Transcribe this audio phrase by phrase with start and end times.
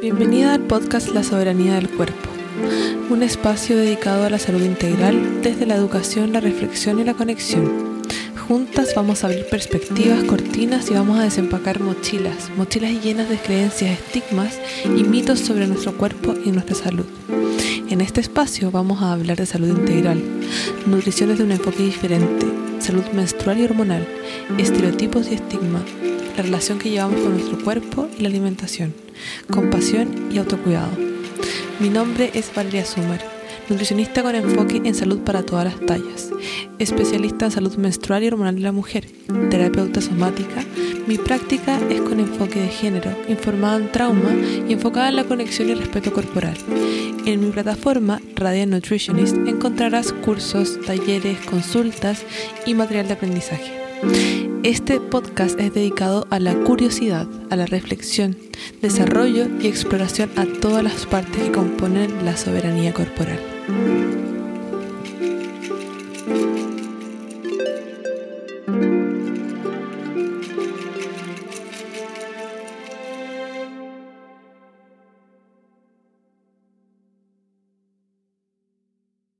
[0.00, 2.28] Bienvenida al podcast La Soberanía del Cuerpo,
[3.10, 8.04] un espacio dedicado a la salud integral desde la educación, la reflexión y la conexión.
[8.46, 13.98] Juntas vamos a abrir perspectivas, cortinas y vamos a desempacar mochilas, mochilas llenas de creencias,
[13.98, 17.06] estigmas y mitos sobre nuestro cuerpo y nuestra salud.
[17.90, 20.22] En este espacio vamos a hablar de salud integral,
[20.84, 22.46] nutrición desde un enfoque diferente,
[22.80, 24.06] salud menstrual y hormonal,
[24.58, 25.82] estereotipos y estigma,
[26.36, 28.92] la relación que llevamos con nuestro cuerpo y la alimentación,
[29.50, 30.90] compasión y autocuidado.
[31.80, 33.37] Mi nombre es Valeria Sumer,
[33.68, 36.30] nutricionista con enfoque en salud para todas las tallas,
[36.78, 39.06] especialista en salud menstrual y hormonal de la mujer,
[39.50, 40.64] terapeuta somática.
[41.06, 44.30] Mi práctica es con enfoque de género, informada en trauma
[44.68, 46.56] y enfocada en la conexión y respeto corporal.
[47.26, 52.24] En mi plataforma Radiant Nutritionist encontrarás cursos, talleres, consultas
[52.66, 53.72] y material de aprendizaje.
[54.62, 58.36] Este podcast es dedicado a la curiosidad, a la reflexión,
[58.80, 63.57] desarrollo y exploración a todas las partes que componen la soberanía corporal.
[63.68, 64.07] thank you